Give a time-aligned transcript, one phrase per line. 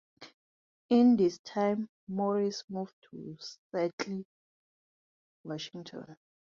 [0.89, 4.25] In this time, Morris moved to Seattle,
[5.43, 6.17] Washington.